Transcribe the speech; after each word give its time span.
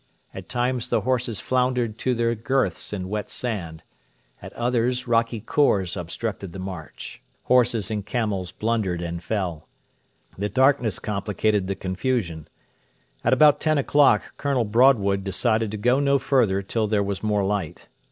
At 0.33 0.49
times 0.49 0.89
the 0.89 1.01
horses 1.01 1.39
floundered 1.39 1.99
to 1.99 2.15
their 2.15 2.33
girths 2.33 2.91
in 2.91 3.07
wet 3.07 3.29
sand; 3.29 3.83
at 4.41 4.51
others 4.53 5.07
rocky 5.07 5.41
khors 5.41 5.95
obstructed 5.95 6.53
the 6.53 6.57
march; 6.57 7.21
horses 7.43 7.91
and 7.91 8.03
camels 8.03 8.51
blundered 8.51 9.03
and 9.03 9.21
fell. 9.21 9.67
The 10.39 10.49
darkness 10.49 10.97
complicated 10.97 11.67
the 11.67 11.75
confusion. 11.75 12.47
At 13.23 13.33
about 13.33 13.59
ten 13.61 13.77
o'clock 13.77 14.33
Colonel 14.37 14.65
Broadwood 14.65 15.23
decided 15.23 15.69
to 15.69 15.77
go 15.77 15.99
no 15.99 16.17
further 16.17 16.63
till 16.63 16.87
there 16.87 17.03
was 17.03 17.21
more 17.21 17.43
light. 17.43 17.87